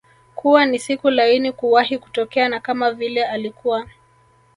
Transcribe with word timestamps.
kuwa 0.35 0.65
ni 0.65 0.79
siku 0.79 1.09
laini 1.09 1.51
kuwahi 1.51 1.97
kutokea 1.97 2.49
na 2.49 2.59
kama 2.59 2.91
vile 2.91 3.25
alikuwa 3.25 3.87